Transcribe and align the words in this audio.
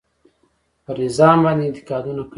پر 0.85 0.95
نظام 1.05 1.37
باندې 1.45 1.63
انتقادونه 1.67 2.21
کوي. 2.23 2.29